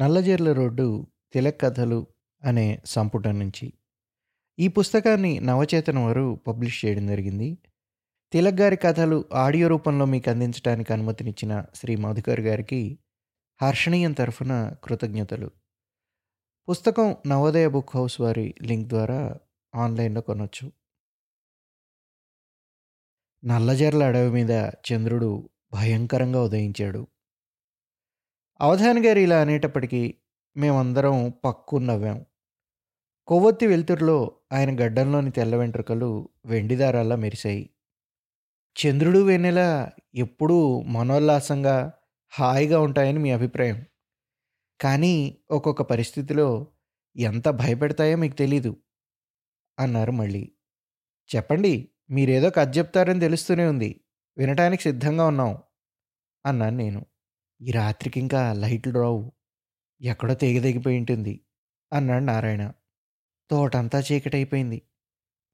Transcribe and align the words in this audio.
Nallajerla 0.00 0.52
road 0.52 1.06
Tilak 1.32 1.60
కథలు 1.60 2.06
అనే 2.44 2.80
సంపుటం 2.84 3.38
నుంచి 3.38 3.72
ఈ 4.58 4.68
పుస్తకాన్ని 4.68 5.40
నవచేతన 5.40 5.98
వారు 5.98 6.40
పబ్లిష్ 6.46 6.84
చేయడం 6.84 7.06
జరిగింది. 7.06 7.58
తిలక్ 8.32 8.60
గారి 8.60 8.76
కథలు 8.76 9.24
ఆడియో 9.34 9.68
రూపంలో 9.68 10.04
మీకు 10.04 10.30
అందించడానికి 10.30 10.92
అనుమతినిచ్చిన 10.92 11.64
శ్రీ 11.74 11.96
మధుకర్ 11.96 12.40
గారికి 12.40 12.98
హర్షణీయం 13.62 14.12
తరఫున 14.12 14.74
కృతజ్ఞతలు. 14.84 15.50
పుస్తకం 16.68 17.16
నవోదయ 17.26 17.68
బుక్ 17.68 17.96
హౌస్ 17.96 18.20
వారి 18.20 18.54
లింక్ 18.62 18.88
ద్వారా 18.88 19.38
ఆన్లైన్లో 19.74 20.20
కొనవచ్చు 20.20 20.72
నల్లజర్ల 23.44 24.04
అడవి 24.04 24.30
మీద 24.30 24.50
చంద్రుడు 24.92 25.50
భయంకరంగా 25.72 26.42
ఉదయించాడు. 26.42 27.06
అవధాన్ 28.62 29.06
గారు 29.06 29.18
ఇలా 29.18 29.40
అనేటప్పటికీ 29.40 30.14
మేమందరం 30.56 31.32
పక్కు 31.44 31.76
నవ్వాం. 31.76 32.26
కొవ్వొత్తి 33.26 33.66
వెలుతురులో 33.66 34.32
ఆయన 34.52 34.80
గడ్డంలోని 34.80 35.30
తెల్ల 35.30 35.56
వెంట్రుకలు 35.56 36.28
వెండిదారాల్లా 36.46 37.16
మెరిశాయి. 37.16 37.70
చంద్రుడు 38.76 39.18
వెన్నెల 39.18 39.88
ఎప్పుడూ 40.14 40.82
మనోల్లాసంగా 40.82 41.92
హాయిగా 42.28 42.80
ఉంటాయని 42.80 43.18
మీ 43.18 43.30
అభిప్రాయం. 43.30 43.84
కానీ 44.80 45.38
ఒక్కొక్క 45.50 45.82
పరిస్థితిలో 45.82 46.66
ఎంత 47.16 47.48
భయపెడతాయో 47.48 48.16
మీకు 48.16 48.34
తెలీదు 48.34 48.76
అన్నారు 49.78 50.12
మళ్ళీ. 50.12 50.52
చెప్పండి 51.36 51.88
మీరేదో 52.10 52.50
కథ 52.50 52.78
చెప్తారని 52.78 53.20
తెలుస్తూనే 53.20 53.66
ఉంది. 53.66 54.00
వినటానికి 54.38 54.82
సిద్ధంగా 54.82 55.26
ఉన్నాం 55.26 55.58
అన్నాను 56.46 56.76
నేను. 56.76 57.06
ఈ 57.62 57.70
రాత్రికి 57.70 58.20
ఇంకా 58.20 58.52
లైట్లు 58.52 58.92
రావు. 58.92 59.32
ఎక్కడో 60.00 60.34
తెగిపోయి 60.34 60.98
ఉంటుంది. 60.98 61.40
అన్నాడు 61.92 62.24
నారాయణ. 62.24 62.72
తోటంతా 63.50 64.00
చీకటైపోయింది. 64.00 64.82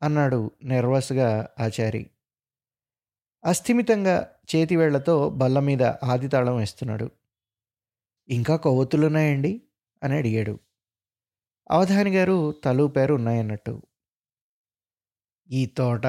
అన్నాడు 0.02 0.50
నెర్వస్గా 0.62 1.50
ఆచారి. 1.60 2.10
అస్థిమితంగా 3.44 4.34
చేతివేళ్ళతో 4.56 5.30
బల్ల 5.30 5.58
మీద 5.58 5.82
ఆది 5.82 6.28
తాళం 6.28 6.56
వేస్తున్నాడు. 6.56 7.10
ఇంకా 8.28 8.56
కొవ్వొత్తులున్నాయండి? 8.56 9.62
అని 10.02 10.16
అడిగాడు. 10.16 10.58
అవధాని 11.70 12.16
గారు 12.16 12.52
తలూపారు 12.52 13.14
ఉన్నాయన్నట్టు. 13.14 13.82
ఈ 15.50 15.66
తోట 15.66 16.02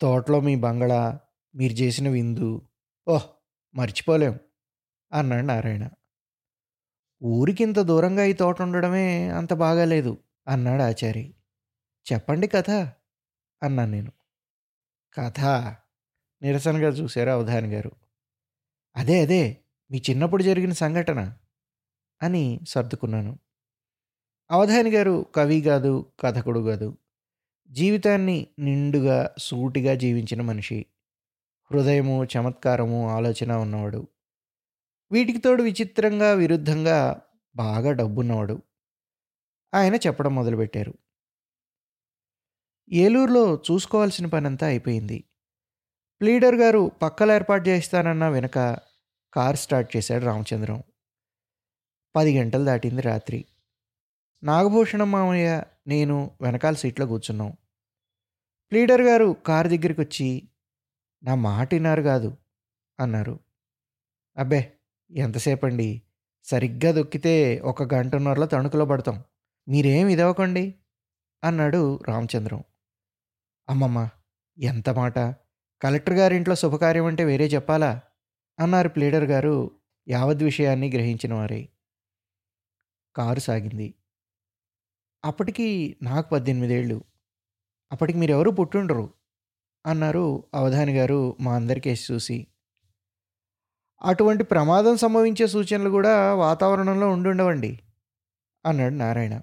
తోటలో 0.00 0.40
మీ 0.40 0.56
బంగళా 0.56 1.20
మీరు 1.54 1.72
చేసిన 1.72 2.08
విందు. 2.08 2.68
ఓహ్ 3.08 3.26
మర్చిపోలేం. 3.74 4.38
అన్నాడు 5.12 5.46
నారాయణ. 5.46 5.88
ఊరికింత 7.22 7.80
దూరంగా 7.80 8.24
ఈ 8.24 8.32
తోట 8.32 8.62
ఉండడమే 8.62 9.28
అంత 9.28 9.52
బాగాలేదు 9.52 10.18
అన్నాడు 10.48 10.82
ఆచారి. 10.82 11.34
చెప్పండి 12.12 12.46
కథ 12.46 12.70
అన్నాను 13.62 13.90
నేను. 13.90 14.12
కథ? 15.14 15.40
నిరసనగా 16.42 16.88
చూశారు 16.88 17.30
అవధాని 17.30 17.68
గారు? 17.68 17.92
అదే 18.96 19.22
అదే 19.22 19.56
మీ 19.90 20.02
చిన్నప్పుడు 20.10 20.42
జరిగిన 20.42 20.72
సంఘటన 20.72 21.36
అని 22.22 22.60
సర్దుకున్నాను. 22.68 23.38
అవధాని 24.50 24.90
గారు 24.90 25.26
కవి 25.34 25.60
కాదు 25.60 26.12
కథకుడు 26.20 26.60
కాదు. 26.60 26.98
జీవితాన్ని 27.70 28.46
నిండుగా 28.58 29.34
సూటిగా 29.38 29.94
జీవించిన 29.94 30.42
మనిషి. 30.42 30.86
హృదయము 31.72 32.24
చమత్కారము 32.24 33.10
ఆలోచన 33.10 33.52
ఉన్నవాడు. 33.52 34.08
వీటికి 35.12 35.38
తోడు 35.38 35.62
విచిత్రంగా 35.62 36.32
విరుద్ధంగా 36.32 37.22
బాగా 37.56 37.92
డబ్బున్నవాడు. 37.92 38.62
ఆయన 39.74 39.94
చెప్పడం 39.94 40.34
మొదలుపెట్టారు. 40.34 40.94
ఏలూరులో 42.92 43.62
చూసుకోవాల్సిన 43.70 44.26
పనంతా 44.26 44.66
అయిపోయింది. 44.66 45.24
ప్లీడర్ 46.20 46.54
గారు 46.54 46.92
పక్కల 47.02 47.30
ఏర్పాటు 47.30 47.68
చేస్తానన్న 47.68 48.28
వెనక 48.28 48.78
కార్ 49.34 49.56
స్టార్ట్ 49.56 49.96
చేశాడు 49.96 50.24
రామచంద్రం. 50.24 50.82
పది 52.16 52.38
గంటలు 52.38 52.64
దాటింది 52.64 53.02
రాత్రి. 53.02 53.44
నాగభూషణం 54.42 55.10
మామయ్య 55.10 55.64
నేను 55.86 56.38
వెనకాల 56.40 56.74
సీట్లో 56.74 57.06
కూర్చున్నాం. 57.06 57.56
ప్లీడర్ 58.70 59.02
గారు 59.02 59.36
కారు 59.46 59.68
దగ్గరికి 59.68 60.00
వచ్చి 60.00 60.48
నా 61.22 61.34
మాట 61.34 61.74
విన్నారు 61.74 62.02
కాదు 62.02 62.36
అన్నారు. 63.00 63.40
అబ్బే 64.36 64.72
ఎంతసేపండి? 65.12 66.02
సరిగ్గా 66.44 66.92
దొక్కితే 66.92 67.60
ఒక 67.60 67.94
గంటన్నరలో 67.94 68.46
తణుకులో 68.46 68.84
పడతాం. 68.84 69.24
మీరేం 69.68 70.08
ఇదవకండి 70.08 70.74
అన్నాడు 71.44 72.00
రామచంద్రం. 72.08 72.62
అమ్మమ్మ 73.68 74.08
ఎంత 74.58 74.90
మాట? 74.90 75.18
కలెక్టర్ 75.82 76.14
గారింట్లో 76.14 76.54
శుభకార్యం 76.54 77.06
అంటే 77.06 77.24
వేరే 77.24 77.46
చెప్పాలా? 77.46 78.00
అన్నారు 78.58 78.88
ప్లీడర్ 78.88 79.24
గారు 79.24 79.70
యావద్ 80.08 80.42
విషయాన్ని 80.42 80.90
గ్రహించిన 80.90 81.34
వారే. 81.34 81.68
కారు 83.16 83.40
సాగింది. 83.40 83.94
అప్పటికి 85.24 85.96
నాకు 86.02 86.30
పద్దెనిమిదేళ్ళు. 86.30 87.04
అప్పటికి 87.92 88.18
మీరెవరూ 88.18 88.50
పుట్టుండరు 88.50 89.14
అన్నారు 89.86 90.44
అవధాని 90.54 90.96
గారు 90.98 91.36
మా 91.40 91.54
అందరికేసి 91.54 92.12
చూసి. 92.12 92.46
అటువంటి 94.02 94.44
ప్రమాదం 94.44 94.96
సంభవించే 94.96 95.46
సూచనలు 95.46 95.90
కూడా 95.90 96.34
వాతావరణంలో 96.34 97.08
ఉండుండవండి 97.08 97.80
అన్నాడు 98.66 98.94
నారాయణ. 98.94 99.40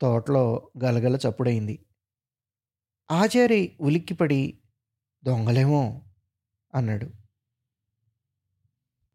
తోటలో 0.00 0.70
గలగల 0.84 1.16
చప్పుడైంది 1.16 1.86
ఆచారి 3.10 3.76
ఉలిక్కిపడి 3.80 4.58
దొంగలేమో 5.24 6.02
అన్నాడు. 6.74 7.10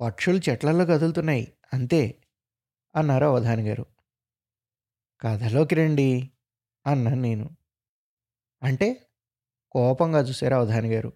పక్షులు 0.01 0.49
చెట్లలో 0.49 0.85
కదులుతున్నాయి 0.85 1.53
అంతే 1.73 2.21
అన్నారు 2.95 3.25
అవధాని 3.25 3.63
గారు. 3.69 3.85
కథలోకి 5.21 5.75
రండి 5.75 6.31
అన్నాను 6.87 7.21
నేను. 7.21 7.49
అంటే 8.63 9.07
కోపంగా 9.71 10.19
చూశారు 10.19 10.55
అవధాని 10.55 10.93
గారు. 10.93 11.13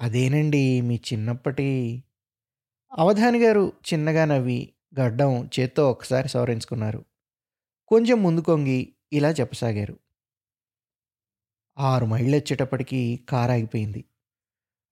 అదేనండి 0.00 0.80
మీ 0.80 1.00
చిన్నప్పటి 1.12 2.04
అవధాని 2.98 3.38
గారు 3.38 3.72
చిన్నగా 3.92 4.24
నవ్వి 4.24 4.74
గడ్డం 5.00 5.50
చేత్తో 5.60 5.90
ఒకసారి 5.90 6.28
సవరించుకున్నారు. 6.28 7.04
కొంచెం 7.88 8.22
ముందు 8.22 8.40
కొంగి 8.40 8.94
ఇలా 9.12 9.30
చెప్పసాగారు. 9.30 9.98
ఆరు 11.78 12.06
మైళ్ళు 12.06 12.36
వచ్చేటప్పటికి 12.36 13.26
కారు 13.28 13.52
ఆగిపోయింది 13.52 14.04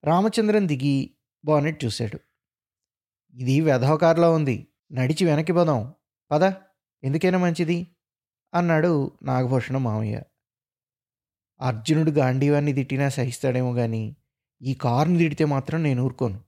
రామచంద్రన్ 0.03 0.67
దిగి 0.67 1.15
బానెట్ 1.45 1.85
చూశాడు. 1.85 2.19
ఇది 3.33 3.61
వెధవ 3.61 3.97
కారులో 3.97 4.33
ఉంది. 4.33 4.67
నడిచి 4.91 5.25
వెనక్కి 5.25 5.53
పోదాం. 5.53 5.93
పద 6.31 6.43
ఎందుకైనా 7.03 7.37
మంచిది? 7.37 7.87
అన్నాడు 8.53 9.11
నాగభూషణం 9.23 9.83
మామయ్య. 9.83 10.21
అర్జునుడు 11.61 12.11
గాంధీవాన్ని 12.11 12.73
తిట్టినా 12.73 13.09
సహిస్తాడేమో 13.09 13.73
కానీ 13.73 14.15
ఈ 14.63 14.73
కారుని 14.73 15.17
తిడితే 15.17 15.45
మాత్రం 15.45 15.83
నేను 15.83 16.03
ఊరుకోను. 16.03 16.39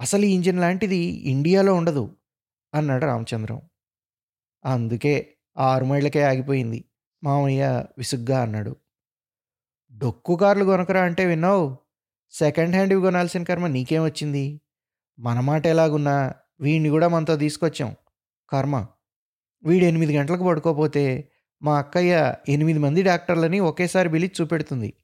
అసలు 0.00 0.24
ఈ 0.24 0.34
ఇంజిన్ 0.34 0.60
లాంటిది 0.60 0.96
ఇండియాలో 0.96 1.74
ఉండదు 1.74 2.16
అన్నాడు 2.74 3.04
రామచంద్రం. 3.04 3.60
అందుకే 4.64 5.34
ఆరు 5.58 5.84
మైళ్ళకే 5.84 6.22
ఆగిపోయింది 6.22 6.84
మామయ్య 7.24 7.84
విసుగ్గా 7.98 8.42
అన్నాడు. 8.42 8.76
డొక్కు 9.92 10.36
కార్లు 10.36 10.64
కొనకరా 10.64 11.02
అంటే 11.02 11.24
విన్నావు? 11.24 11.76
సెకండ్ 12.30 12.74
హ్యాండ్ 12.74 12.92
ఇవి 12.92 13.02
కొనాల్సిన 13.02 13.42
కర్మ 13.42 13.66
నీకేం 13.66 14.04
వచ్చింది? 14.04 14.60
మన 15.18 15.40
మాట 15.40 15.66
ఎలాగున్నా 15.66 16.34
వీడిని 16.60 16.88
కూడా 16.88 17.08
మనతో 17.08 17.36
తీసుకొచ్చాం. 17.36 17.96
కర్మ 18.50 18.86
వీడు 19.64 19.84
ఎనిమిది 19.84 20.18
గంటలకు 20.18 20.44
పడుకోపోతే 20.44 21.28
మా 21.62 21.78
అక్కయ్య 21.78 22.34
ఎనిమిది 22.48 22.78
మంది 22.78 23.02
డాక్టర్లని 23.02 23.60
ఒకేసారి 23.60 24.08
పిలిచి 24.08 24.32
చూపెడుతుంది. 24.40 24.94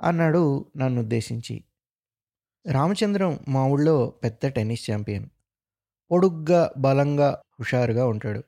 అన్నాడు 0.00 0.72
నన్ను 0.76 1.00
ఉద్దేశించి 1.00 1.64
రామచంద్రం 2.66 3.38
మా 3.48 3.66
ఊళ్ళో 3.66 4.10
పెద్ద 4.24 4.46
టెన్నిస్ 4.46 4.90
ఛాంపియన్. 4.90 5.26
పొడుగ్గా 6.10 6.72
బలంగా 6.78 7.42
హుషారుగా 7.60 8.06
ఉంటాడు. 8.06 8.42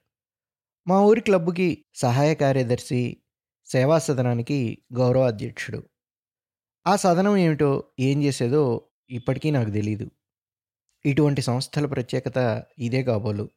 మా 0.89 1.01
ఊరి 1.01 1.21
క్లబ్కి 1.21 1.85
సహాయ 1.95 2.35
కార్యదర్శి 2.35 3.17
సేవా 3.67 3.99
సదనానికి 3.99 4.79
గౌరవ 4.95 5.27
అధ్యక్షుడు. 5.27 5.83
ఆ 6.87 6.97
సదనం 6.97 7.37
ఏమిటో 7.37 7.85
ఏం 8.01 8.23
చేసేదో 8.23 8.87
ఇప్పటికీ 9.11 9.51
నాకు 9.51 9.71
తెలీదు. 9.71 10.11
ఇటువంటి 11.07 11.43
సంస్థల 11.43 11.87
ప్రత్యేకత 11.87 12.63
ఇదే 12.79 13.03
కాబోలు. 13.03 13.49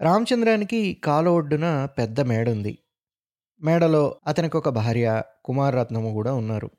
రామచంద్రానికి 0.00 0.94
కాలు 1.04 1.30
ఒడ్డున 1.30 1.84
పెద్ద 1.84 2.20
మేడ 2.20 2.50
ఉంది 2.50 2.78
మేడలో 3.62 4.20
అతనికి 4.26 4.56
ఒక 4.56 4.68
భార్య 4.68 5.22
కుమారరత్నము 5.44 6.12
కూడా 6.12 6.34
ఉన్నారు. 6.34 6.70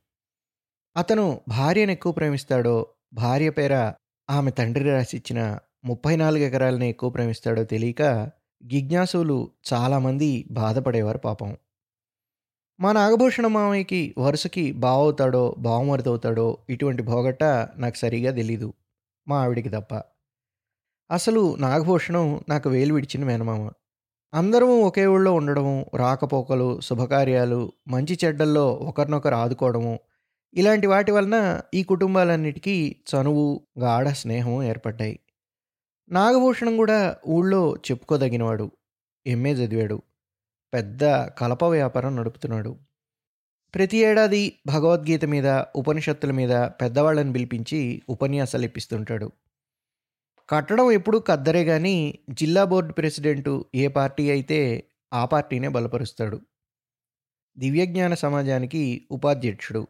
అతను 0.98 1.42
భార్యను 1.48 1.92
ఎక్కువ 1.92 2.12
ప్రేమిస్తాడో 2.12 2.88
భార్య 3.14 3.50
పేర 3.50 3.94
ఆమె 4.30 4.52
తండ్రి 4.52 4.92
రాసిచ్చిన 4.92 5.60
ముప్పై 5.86 6.16
నాలుగు 6.16 6.44
ఎకరాలని 6.44 6.90
ఎక్కువ 6.90 7.10
ప్రేమిస్తాడో 7.10 7.64
తెలియక 7.64 8.32
జిజ్ఞాసులు 8.64 9.52
చాలామంది 9.74 10.48
బాధపడేవారు 10.52 11.18
పాపం. 11.18 11.58
మా 12.80 12.92
నాగభూషణ 12.92 13.48
మామయ్యకి 13.48 14.16
వరుసకి 14.18 14.72
బావవుతాడో 14.72 15.56
బావమరుదవుతాడో 15.60 16.58
ఇటువంటి 16.70 17.04
భోగట్ట 17.04 17.44
నాకు 17.78 17.96
సరిగా 17.96 18.32
తెలీదు 18.32 18.74
మా 19.28 19.44
ఆవిడికి 19.44 19.70
తప్ప. 19.70 20.02
అసలు 21.12 21.56
నాగభూషణం 21.56 22.42
నాకు 22.50 22.70
వేలు 22.70 22.94
విడిచిన 22.94 23.24
మేనమామ. 23.24 23.70
అందరము 24.34 24.82
ఒకే 24.82 25.06
ఊళ్ళో 25.06 25.34
ఉండడము 25.34 25.86
రాకపోకలు 25.96 26.82
శుభకార్యాలు 26.82 27.72
మంచి 27.88 28.20
చెడ్డల్లో 28.26 28.74
ఒకరినొకరు 28.74 29.36
ఆదుకోవడము 29.36 30.00
ఇలాంటి 30.54 30.88
వాటి 30.88 31.12
వలన 31.12 31.62
ఈ 31.74 31.84
కుటుంబాలన్నిటికీ 31.84 32.96
చనువు 33.10 33.62
గాఢ 33.80 34.08
స్నేహం 34.08 34.64
ఏర్పడ్డాయి. 34.64 35.20
నాగభూషణం 36.10 36.78
కూడా 36.78 37.16
ఊళ్ళో 37.28 37.76
చెప్పుకోదగినవాడు 37.92 38.72
ఎంఏ 39.28 39.54
చదివాడు 39.54 40.02
పెద్ద 40.74 41.04
కలప 41.16 41.64
వ్యాపారం 41.64 42.16
నడుపుతున్నాడు. 42.16 42.76
ప్రతి 43.76 43.98
ఏడాది 43.98 44.54
భగవద్గీత 44.68 45.26
మీద 45.26 45.64
ఉపనిషత్తుల 45.76 46.32
మీద 46.32 46.52
పెద్దవాళ్ళని 46.52 47.34
పిలిపించి 47.34 48.02
ఉపన్యాసాలు 48.10 48.66
ఇప్పిస్తుంటాడు. 48.66 49.32
కట్టడం 50.50 50.92
ఎప్పుడూ 50.92 51.19
కద్దరే 51.19 51.66
కానీ 51.66 52.19
జిల్లా 52.30 52.63
బోర్డు 52.63 52.94
ప్రెసిడెంటు 52.94 53.66
ఏ 53.75 53.88
పార్టీ 53.88 54.31
అయితే 54.31 54.90
ఆ 55.13 55.25
పార్టీనే 55.25 55.68
బలపరుస్తాడు. 55.68 56.42
దివ్యజ్ఞాన 57.57 58.13
సమాజానికి 58.13 59.07
ఉపాధ్యక్షుడు. 59.12 59.88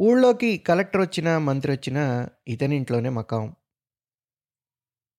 ఊళ్ళోకి 0.00 0.58
కలెక్టర్ 0.58 1.00
వచ్చినా 1.00 1.38
మంత్రి 1.38 1.72
వచ్చినా 1.72 2.28
ఇతనింట్లోనే 2.48 3.08
మకాం. 3.08 3.54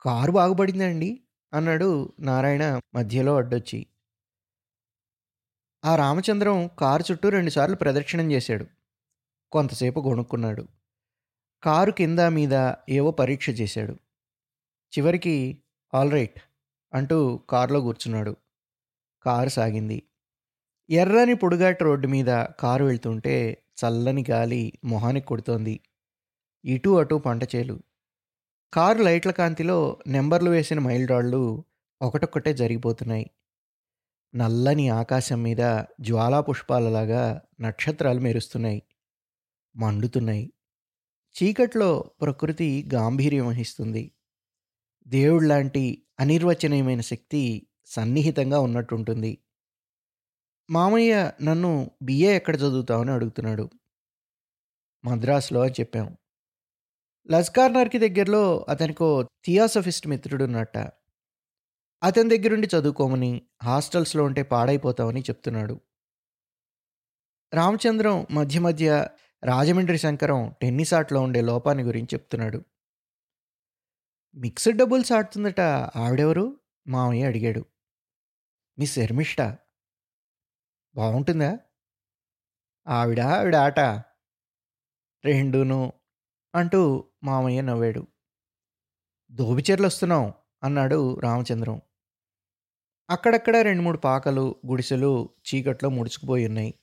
కారు 0.01 0.31
బాగుపడిందండి 0.31 1.21
అన్నాడు 1.53 2.13
నారాయణ 2.19 2.79
మధ్యలో 2.95 3.35
అడ్డొచ్చి. 3.35 3.85
ఆ 5.85 5.95
రామచంద్రం 5.95 6.69
కారు 6.79 7.03
చుట్టూ 7.11 7.29
రెండుసార్లు 7.29 7.75
ప్రదక్షిణం 7.75 8.31
చేశాడు. 8.31 8.65
కొంతసేపు 9.51 9.99
గొణుక్కున్నాడు. 9.99 10.67
కారు 11.63 11.91
కింద 11.91 12.19
మీద 12.19 12.73
ఏవో 12.89 13.11
పరీక్ష 13.11 13.49
చేశాడు. 13.49 14.02
చివరికి 14.97 15.63
ఆల్ 15.93 16.11
రైట్ 16.11 16.39
అంటూ 16.93 17.37
కారులో 17.37 17.81
కూర్చున్నాడు. 17.81 18.35
కారు 19.23 19.49
సాగింది. 19.49 20.03
ఎర్రని 20.89 21.33
పొడుగాటి 21.33 21.83
రోడ్డు 21.83 22.07
మీద 22.07 22.45
కారు 22.59 22.85
వెళ్తుంటే 22.85 23.63
చల్లని 23.83 24.25
గాలి 24.29 24.73
మొహానికి 24.83 25.25
కొడుతోంది. 25.25 25.79
ఇటు 26.65 26.89
అటు 26.89 27.15
పంట 27.15 27.55
చేలు. 27.55 27.79
కారు 28.73 28.97
లైట్ల 28.97 29.31
కాంతిలో 29.31 29.99
నెంబర్లు 30.07 30.49
వేసిన 30.49 30.79
మైల్ 30.79 31.07
రాళ్ళు 31.07 31.65
ఒకటొక్కటే 32.01 32.53
జరిగిపోతున్నాయి. 32.53 33.31
నల్లని 34.35 34.89
ఆకాశం 34.89 35.43
మీద 35.43 35.83
జ్వాలా 36.01 36.41
పుష్పాలలాగా 36.41 37.41
నక్షత్రాలు 37.61 38.19
మెరుస్తున్నాయి. 38.19 38.83
మండుతున్నాయి. 39.75 40.53
చీకట్లో 41.43 42.11
ప్రకృతి 42.21 42.89
గాంభీర్యం 42.93 43.47
వహిస్తుంది. 43.47 44.11
దేవుడు 45.07 45.45
లాంటి 45.45 46.03
అనిర్వచనీయమైన 46.19 47.01
శక్తి 47.01 47.67
సన్నిహితంగా 47.85 48.59
ఉన్నట్టుంటుంది. 48.59 49.37
మామయ్య 50.69 51.31
నన్ను 51.43 51.91
బిఏ 52.01 52.35
ఎక్కడ 52.35 52.55
చదువుతావని 52.55 53.11
అడుగుతున్నాడు. 53.11 53.69
మద్రాసులో 55.05 55.61
అని 55.61 55.71
చెప్పాం. 55.71 56.17
లస్కార్నర్కి 57.31 58.09
దగ్గరలో 58.09 58.65
అతనికో 58.69 59.23
థియాసఫిస్ట్ 59.45 60.07
మిత్రుడున్నట్ట. 60.07 60.77
అతని 62.03 62.37
దగ్గరుండి 62.37 62.67
చదువుకోమని 62.67 63.41
హాస్టల్స్లో 63.63 64.23
ఉంటే 64.23 64.43
పాడైపోతామని 64.43 65.21
చెప్తున్నాడు. 65.21 65.81
రామచంద్రం 67.53 68.27
మధ్య 68.31 68.59
మధ్య 68.59 69.07
రాజమండ్రి 69.43 69.97
శంకరం 69.97 70.53
టెన్నిస్ 70.61 70.93
ఆటలో 70.93 71.21
ఉండే 71.21 71.41
లోపాన్ని 71.41 71.83
గురించి 71.83 72.07
చెప్తున్నాడు. 72.13 72.65
మిక్స్డ్ 74.35 74.77
డబుల్స్ 74.77 75.11
ఆడుతుందట. 75.11 75.61
ఆవిడెవరు? 75.95 76.59
మామయ్య 76.87 77.25
అడిగాడు. 77.25 77.65
మిస్ 78.79 78.99
ఎర్మిష్ట. 78.99 79.41
బాగుంటుందా 80.95 81.59
ఆవిడ 82.87 83.19
ఆవిడ 83.19 83.55
ఆట. 83.55 83.79
రెండును 85.25 85.93
అంటూ 86.55 87.03
మామయ్య 87.23 87.61
నవ్వాడు. 87.61 88.07
దోబిచెర్లు 89.31 89.87
వస్తున్నాం 89.87 90.33
అన్నాడు 90.63 91.19
రామచంద్రం. 91.19 91.81
అక్కడక్కడ 93.09 93.57
రెండు 93.57 93.81
మూడు 93.81 93.97
పాకలు 93.97 94.55
గుడిసెలు 94.65 95.29
చీకట్లో 95.47 95.89
ముడుచుకుపోయి 95.89 96.45
ఉన్నాయి. 96.45 96.73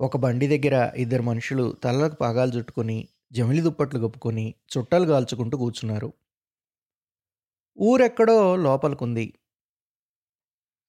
ఒక 0.00 0.16
బండి 0.16 0.58
దగ్గర 0.58 0.92
ఇద్దరు 0.96 1.22
మనుషులు 1.22 1.76
తలలకు 1.84 2.14
పాగాలు 2.14 2.50
చుట్టుకొని 2.50 3.08
జమిలి 3.32 3.62
దుప్పట్లు 3.62 4.08
కప్పుకొని 4.08 4.54
చుట్టాలు 4.78 5.06
కాల్చుకుంటూ 5.06 5.58
కూర్చున్నారు. 5.58 6.12
ఊరెక్కడో 7.82 8.56
లోపలికుంది. 8.56 9.34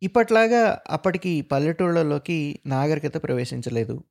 ఇప్పట్లాగా 0.03 0.79
అప్పటికి 0.89 1.41
పల్లెటూళ్ళలోకి 1.41 2.59
నాగరికత 2.65 3.23
ప్రవేశించలేదు. 3.23 4.03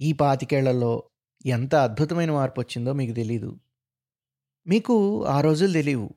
ఈ 0.00 0.12
పాతికేళ్ళలో 0.12 1.02
ఎంత 1.46 1.74
అద్భుతమైన 1.74 2.30
మార్పు 2.30 2.60
వచ్చిందో 2.60 2.92
మీకు 2.92 3.12
తెలీదు. 3.12 3.60
మీకు 4.66 5.24
ఆ 5.24 5.40
రోజులు 5.40 5.72
తెలియవు 5.72 6.10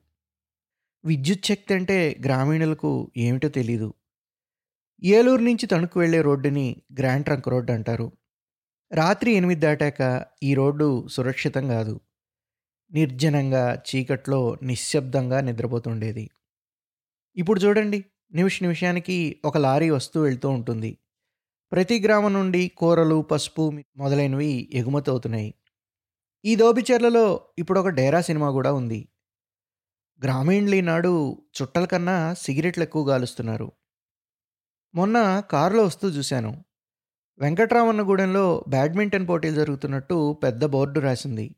విద్యుత్ 1.04 1.44
శక్తి 1.44 1.74
అంటే 1.74 2.16
గ్రామీణులకు 2.24 3.10
ఏమిటో 3.16 3.48
తెలీదు. 3.48 3.94
ఏలూరు 5.04 5.42
నుంచి 5.42 5.66
తణుకు 5.66 6.00
వెళ్ళే 6.00 6.22
రోడ్డుని 6.22 6.76
గ్రాండ్ 6.98 7.24
ట్రంక్ 7.24 7.48
రోడ్డు 7.48 7.72
అంటారు. 7.72 8.12
రాత్రి 8.92 9.32
ఎనిమిది 9.32 9.60
దాటాక 9.60 10.26
ఈ 10.42 10.54
రోడ్డు 10.54 11.08
సురక్షితం 11.08 11.68
కాదు. 11.68 12.00
నిర్జనంగా 12.92 13.82
చీకట్లో 13.88 14.56
నిశ్శబ్దంగా 14.62 15.40
నిద్రపోతుండేది. 15.40 16.30
ఇప్పుడు 17.36 17.60
చూడండి 17.60 18.04
నిమిష 18.34 18.62
నిమిషానికి 18.62 19.40
ఒక 19.44 19.58
లారీ 19.58 19.90
వస్తూ 19.90 20.22
వెళ్తూ 20.22 20.48
ఉంటుంది. 20.48 20.98
ప్రతి 21.72 22.00
గ్రామం 22.00 22.32
నుండి 22.32 22.68
కూరలు 22.68 23.22
పసుపు 23.22 23.72
మొదలైనవి 23.96 24.68
ఎగుమతి 24.72 25.10
అవుతున్నాయి. 25.10 25.54
ఈ 26.44 26.56
దోబిచెర్లలో 26.56 27.40
ఇప్పుడు 27.58 27.80
ఒక 27.80 27.88
డేరా 27.88 28.20
సినిమా 28.20 28.50
కూడా 28.50 28.72
ఉంది. 28.72 29.08
గ్రామీణులు 30.24 30.74
ఈనాడు 30.74 31.42
చుట్టల 31.62 31.84
కన్నా 31.84 32.34
సిగరెట్లు 32.34 32.82
ఎక్కువ 32.82 33.08
గాలుస్తున్నారు. 33.08 33.72
మొన్న 34.94 35.42
కారులో 35.50 35.84
వస్తూ 35.84 36.08
చూశాను. 36.08 36.64
వెంకట్రామన్నగూడెంలో 37.38 38.64
బ్యాడ్మింటన్ 38.68 39.28
పోటీలు 39.28 39.54
జరుగుతున్నట్టు 39.54 40.32
పెద్ద 40.32 40.64
బోర్డు 40.64 41.00
రాసింది. 41.00 41.54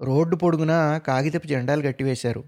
రోడ్డు 0.00 0.36
పొడుగున 0.36 0.98
కాగితపు 0.98 1.46
జెండాలు 1.46 1.82
కట్టివేశారు 1.82 2.44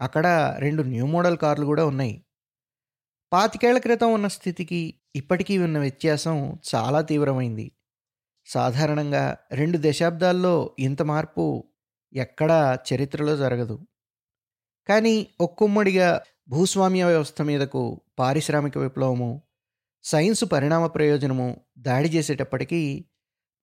అక్కడ 0.00 0.56
రెండు 0.58 0.82
న్యూ 0.82 1.06
మోడల్ 1.06 1.38
కార్లు 1.38 1.66
కూడా 1.66 1.84
ఉన్నాయి. 1.86 2.24
పాతికేళ్ళ 3.32 3.78
క్రితం 3.78 4.12
ఉన్న 4.12 4.26
స్థితికి 4.26 4.94
ఇప్పటికీ 5.16 5.58
ఉన్న 5.58 5.78
వ్యత్యాసం 5.78 6.58
చాలా 6.74 7.00
తీవ్రమైంది. 7.00 7.72
సాధారణంగా 8.46 9.36
రెండు 9.52 9.78
దశాబ్దాల్లో 9.80 10.76
ఇంత 10.78 11.02
మార్పు 11.02 11.64
ఎక్కడా 12.12 12.78
చరిత్రలో 12.88 13.36
జరగదు. 13.36 13.86
కానీ 14.88 15.26
ఒక్కొమ్మడిగా 15.40 16.20
భూస్వామ్య 16.48 17.04
వ్యవస్థ 17.04 17.42
మీదకు 17.42 18.00
పారిశ్రామిక 18.18 18.78
విప్లవము 18.78 19.42
సైన్సు 20.04 20.44
పరిణామ 20.44 20.86
ప్రయోజనము 20.86 21.56
దాడి 21.78 22.08
చేసేటప్పటికీ 22.08 23.04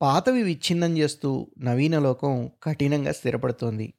పాతవి 0.02 0.44
విచ్ఛిన్నం 0.44 0.98
చేస్తూ 0.98 1.52
నవీన 1.60 2.00
లోకం 2.00 2.50
కఠినంగా 2.64 3.12
స్థిరపడుతోంది. 3.12 3.94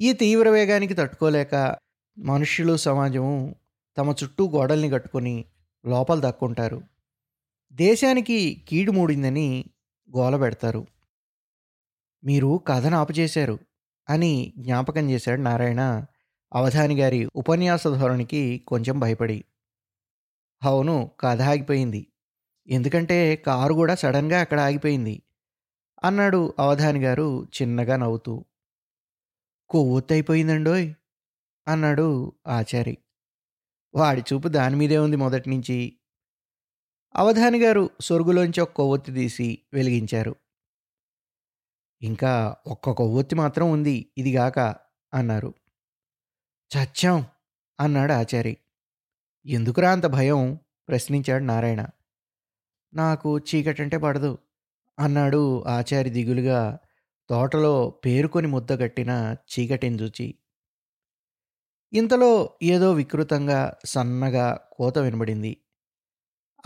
ఈ 0.00 0.12
తీవ్ర 0.12 0.48
వేగానికి 0.48 0.94
తట్టుకోలేక 0.94 1.76
మనుష్యులు 2.18 2.76
సమాజము 2.76 3.54
తమ 3.98 4.14
చుట్టూ 4.22 4.48
గోడల్ని 4.48 4.90
కట్టుకొని 4.90 5.44
లోపల 5.86 6.20
దక్కుంటారు. 6.20 6.82
దేశానికి 7.72 8.64
కీడు 8.68 8.92
మూడిందని 8.92 9.64
గోల 10.16 10.36
పెడతారు. 10.36 10.86
మీరు 12.24 12.60
కథను 12.66 12.96
ఆపుచేశారు 12.96 13.58
అని 14.10 14.52
జ్ఞాపకం 14.58 15.10
చేశాడు 15.10 15.40
నారాయణ 15.40 16.04
అవధాని 16.52 17.00
గారి 17.00 17.28
ఉపన్యాస 17.36 17.86
ధోరణికి 17.86 18.64
కొంచెం 18.68 19.00
భయపడి. 19.00 19.44
అవును 20.62 21.10
కథ 21.20 21.40
ఆగిపోయింది. 21.42 22.06
ఎందుకంటే 22.68 23.36
కారు 23.36 23.74
కూడా 23.74 23.94
సడన్గా 23.94 24.40
అక్కడ 24.40 24.60
ఆగిపోయింది 24.60 25.22
అన్నాడు 26.04 26.54
అవధాని 26.58 27.00
గారు 27.00 27.44
చిన్నగా 27.44 27.96
నవ్వుతూ. 27.96 28.44
కొవ్వొత్తైపోయిందండోయ్ 29.68 30.94
అన్నాడు 31.68 32.32
ఆచారి. 32.46 32.98
వాడి 33.94 34.20
చూపు 34.20 34.48
దాని 34.48 34.76
మీదే 34.76 34.98
ఉంది 34.98 35.16
మొదటి 35.16 35.50
నుంచి. 35.50 35.98
అవధాని 37.16 37.60
గారు 37.60 37.90
సొరుగులోంచి 38.00 38.60
ఒక 38.60 38.70
కొవ్వొత్తి 38.70 39.12
తీసి 39.12 39.58
వెలిగించారు. 39.72 40.36
ఇంకా 42.02 42.56
ఒక్క 42.66 42.90
కొవ్వొత్తి 42.90 43.34
మాత్రం 43.34 43.70
ఉంది 43.70 44.12
ఇదిగాక 44.18 44.58
అన్నారు. 45.14 45.54
చచ్చాం 46.76 47.26
అన్నాడు 47.80 48.12
ఆచారి. 48.12 48.56
ఎందుకురా 49.46 49.92
అంత 49.92 50.06
భయం? 50.06 50.58
ప్రశ్నించాడు 50.88 51.44
నారాయణ. 51.44 51.86
నాకు 52.94 53.38
చీకటంటే 53.38 53.96
పడదు 53.96 54.38
అన్నాడు 54.98 55.64
ఆచారి 55.64 56.10
దిగులుగా. 56.10 56.78
తోటలో 57.28 57.90
పేరుకొని 57.90 58.46
ముద్దగట్టిన 58.46 59.36
చీకటిని 59.52 59.96
చూచి. 59.96 60.34
ఇంతలో 61.92 62.58
ఏదో 62.62 62.92
వికృతంగా 62.92 63.76
సన్నగా 63.84 64.60
కోత 64.72 64.98
వినబడింది. 64.98 65.56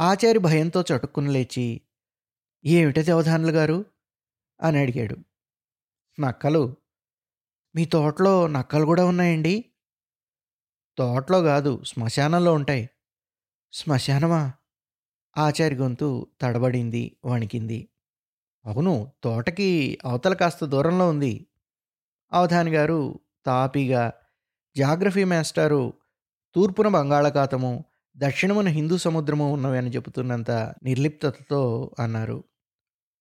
ఆచారి 0.01 0.39
భయంతో 0.39 0.83
చటుక్కున 0.83 1.29
లేచి 1.31 1.81
ఏమిట 2.65 2.99
దేవధానులు 2.99 3.51
గారు? 3.51 3.85
అని 4.63 4.79
అడిగాడు. 4.79 5.17
నక్కలు. 6.21 6.77
మీ 7.75 7.85
తోటలో 7.85 8.47
నక్కలు 8.47 8.85
కూడా 8.85 9.05
ఉన్నాయండి? 9.05 9.65
తోటలో 10.99 11.43
కాదు 11.43 11.83
శ్మశానంలో 11.87 12.55
ఉంటాయి. 12.55 12.91
శ్మశానమా? 13.73 14.53
ఆచారి 15.39 15.75
గొంతు 15.75 16.27
తడబడింది 16.41 17.17
వణికింది. 17.25 17.89
అవును 18.67 19.13
తోటకి 19.23 19.99
అవతల 20.05 20.35
కాస్త 20.35 20.65
దూరంలో 20.65 21.09
ఉంది. 21.09 21.47
అవధాని 22.33 22.71
గారు 22.71 23.19
తాపీగా 23.47 24.13
జాగ్రఫీ 24.77 25.25
మాస్టారు 25.25 25.93
తూర్పున 26.55 26.89
బంగాళాఖాతము 26.89 27.85
దక్షిణమున 28.17 28.69
హిందూ 28.69 28.97
సముద్రము 28.97 29.53
ఉన్నవి 29.53 29.79
అని 29.79 29.91
చెబుతున్నంత 29.91 30.51
నిర్లిప్తతతో 30.83 31.91
అన్నారు. 31.99 32.45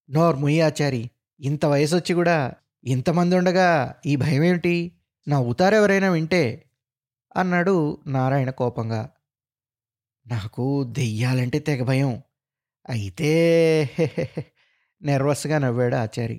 నోర్ముయ్ 0.09 0.61
ఆచారి 0.61 1.09
ఇంత 1.39 1.65
వయసు 1.65 1.95
వచ్చి 1.95 2.15
కూడా 2.15 2.53
ఇంతమంది 2.83 3.35
ఉండగా 3.35 3.95
ఈ 4.05 4.15
భయం 4.15 4.43
ఏమిటి 4.43 4.91
నా 5.27 5.39
ఉతారెవరైనా 5.39 6.09
వింటే? 6.09 6.65
అన్నాడు 7.35 7.97
నారాయణ 8.07 8.49
కోపంగా. 8.49 9.09
నాకు 10.25 10.83
దెయ్యాలంటే 10.83 11.59
తెగ 11.59 11.83
భయం. 11.83 12.21
అయితే 12.89 13.31
నెర్వస్గా 15.01 15.57
నవ్వాడు 15.59 15.95
ఆచారి. 15.95 16.37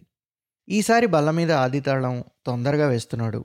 ఈసారి 0.69 1.07
బల్ల 1.07 1.31
మీద 1.31 1.53
ఆదితాళం 1.53 2.25
తొందరగా 2.47 2.89
వేస్తున్నాడు. 2.89 3.45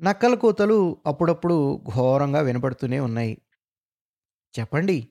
నక్కల 0.00 0.34
కూతలు 0.34 0.76
అప్పుడప్పుడు 1.06 1.56
ఘోరంగా 1.94 2.40
వినపడుతూనే 2.40 3.00
ఉన్నాయి. 3.00 3.34
చెప్పండి 4.54 5.08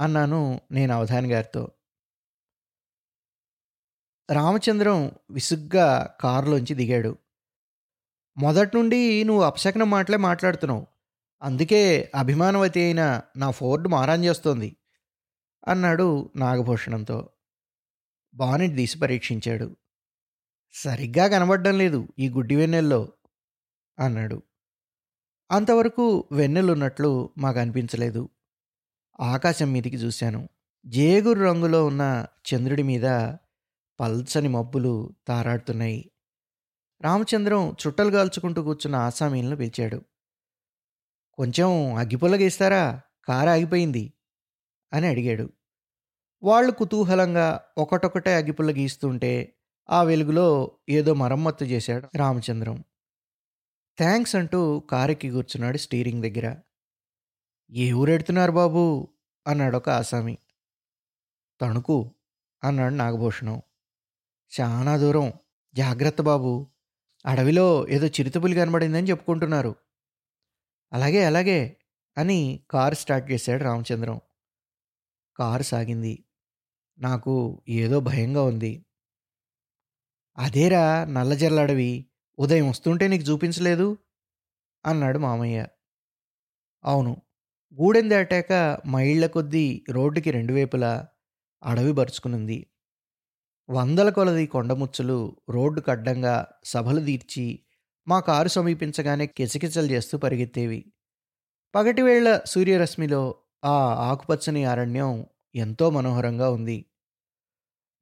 అన్నాను 0.00 0.60
నేను 0.72 0.94
అవధాని 0.94 1.32
గారితో. 1.32 1.62
రామచంద్రం 4.30 5.10
విసుగ్గా 5.30 5.86
కారులోంచి 6.20 6.74
దిగాడు. 6.74 7.12
మొదటి 8.36 8.76
నుండి 8.76 9.24
నువ్వు 9.24 9.42
అపశకనం 9.42 9.90
మాటలే 9.90 10.16
మాట్లాడుతున్నావు. 10.16 10.86
అందుకే 11.42 12.10
అభిమానవతి 12.14 12.80
అయిన 12.82 13.22
నా 13.36 13.50
ఫోర్డ్ 13.50 13.88
మారాన్ 13.88 14.24
చేస్తోంది 14.24 14.76
అన్నాడు 15.68 16.30
నాగభూషణంతో. 16.36 17.28
బానెట్ 18.34 18.76
తీసి 18.76 18.98
పరీక్షించాడు. 18.98 19.76
సరిగ్గా 20.74 21.28
కనబడడం 21.28 21.78
లేదు 21.78 22.08
ఈ 22.18 22.28
గుడ్డి 22.28 22.56
వెన్నెల్లో 22.56 23.12
అన్నాడు. 23.98 24.42
అంతవరకు 25.50 26.28
వెన్నెలున్నట్లు 26.32 27.30
మాకు 27.38 27.58
అనిపించలేదు 27.58 28.28
ఆకాశం 29.20 29.72
మీదికి 29.72 29.96
చూశాను. 29.96 30.48
జేగురు 30.86 31.40
రంగులో 31.40 31.86
ఉన్న 31.86 32.26
చంద్రుడి 32.48 32.82
మీద 32.82 33.04
పల్చని 34.00 34.48
మబ్బులు 34.48 35.14
తారాడుతున్నాయి. 35.28 36.10
రామచంద్రం 37.00 37.76
చుట్టలు 37.86 38.10
కాల్చుకుంటూ 38.10 38.62
కూర్చున్న 38.62 38.96
ఆసామీలను 38.96 39.56
పిలిచాడు. 39.56 40.02
కొంచెం 41.36 41.94
అగ్గిపుల్ల 41.94 42.36
గీస్తారా 42.36 43.00
కారు 43.24 43.48
ఆగిపోయింది 43.48 44.12
అని 44.92 45.06
అడిగాడు. 45.06 45.52
వాళ్ళు 46.42 46.72
కుతూహలంగా 46.72 47.60
ఒకటొకటే 47.78 48.34
అగ్గిపుల్ల 48.34 48.70
గీస్తుంటే 48.70 49.56
ఆ 49.90 50.02
వెలుగులో 50.02 50.72
ఏదో 50.88 51.14
మరమ్మత్తు 51.14 51.64
చేశాడు 51.64 52.08
రామచంద్రం. 52.16 52.84
థ్యాంక్స్ 53.98 54.36
అంటూ 54.36 54.80
కారెక్కి 54.80 55.30
కూర్చున్నాడు 55.30 55.76
స్టీరింగ్ 55.76 56.22
దగ్గర. 56.22 56.56
ఏ 57.70 57.92
ఊరెడుతున్నారు 57.92 58.52
బాబు? 58.52 59.08
అన్నాడు 59.46 59.76
ఒక 59.76 59.88
ఆసామి. 59.88 60.38
తణుకు 61.60 62.14
అన్నాడు 62.64 62.94
నాగభూషణం. 62.94 63.62
చాలా 64.60 64.96
దూరం. 64.96 65.32
జాగ్రత్త 65.74 66.22
బాబు. 66.22 66.66
అడవిలో 67.26 67.88
ఏదో 67.88 68.06
చిరుతపులి 68.06 68.54
కనబడిందని 68.54 69.10
చెప్పుకుంటున్నారు. 69.10 69.74
అలాగే 70.92 71.24
అలాగే. 71.24 71.76
అని 72.18 72.60
కారు 72.70 72.94
స్టార్ట్ 72.94 73.30
చేశాడు 73.30 73.64
రామచంద్రం. 73.64 74.20
కారు 75.36 75.62
సాగింది. 75.62 76.24
నాకు 76.98 77.62
ఏదో 77.68 78.00
భయంగా 78.00 78.42
ఉంది. 78.42 78.86
అదేరా 80.38 81.04
నల్లజర్ల 81.04 81.60
అడవి 81.60 82.06
ఉదయం 82.38 82.68
వస్తుంటే 82.68 83.08
నీకు 83.08 83.24
చూపించలేదు? 83.24 83.98
అన్నాడు 84.86 85.18
మామయ్య. 85.18 85.66
అవును. 86.84 87.22
గూడెం 87.74 88.10
దాటాక 88.10 88.78
మైళ్ళ 88.88 89.26
కొద్దీ 89.26 89.84
రోడ్డుకి 89.90 90.30
రెండు 90.30 90.52
వైపులా 90.52 91.08
అడవి 91.62 91.92
బరుచుకునుంది. 91.92 92.66
వందల 93.70 94.10
కొలది 94.10 94.46
కొండముచ్చులు 94.46 95.40
రోడ్డు 95.50 95.80
కడ్డంగా 95.80 96.46
సభలు 96.64 97.04
తీర్చి 97.04 97.65
మా 98.08 98.20
కారు 98.20 98.48
సమీపించగానే 98.48 99.26
కిచకిచలు 99.26 99.86
చేస్తూ 99.86 100.18
పరిగెత్తేవి. 100.18 100.92
పగటివేళ్ళ 101.74 102.40
సూర్యరశ్మిలో 102.46 103.34
ఆ 103.64 103.94
ఆకుపచ్చని 103.94 104.64
అరణ్యం 104.64 105.26
ఎంతో 105.54 105.90
మనోహరంగా 105.90 106.50
ఉంది. 106.50 106.86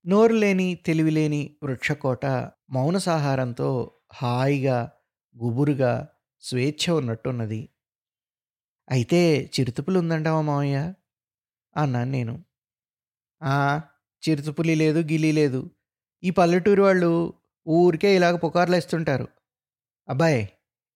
నోరు 0.07 0.33
లేని 0.33 0.75
తెలివిలేని 0.75 1.57
వృక్షకోట 1.63 2.27
మౌనసాహారంతో 2.71 3.91
హాయిగా 4.15 4.93
గుబురుగా 5.43 6.09
స్వేచ్ఛ 6.41 6.93
ఉన్నట్టున్నది. 6.93 7.69
అయితే 8.91 9.51
చిరుతుపులు 9.61 9.99
ఉందంటావా 9.99 10.41
మావయ్య? 10.41 10.95
అన్నాను 11.77 12.11
నేను. 12.11 12.45
"ఆ, 13.43 13.81
చిరుతుపులి 14.29 14.75
లేదు 14.75 14.99
గిలి 14.99 15.33
లేదు. 15.33 15.71
ఈ 16.23 16.31
పల్లెటూరు 16.31 16.83
వాళ్ళు 16.83 17.33
ఊరికే 17.69 18.17
ఇలాగ 18.17 18.37
పుకార్లు 18.37 18.75
వేస్తుంటారు 18.75 19.29
అబ్బాయ్ 20.09 20.47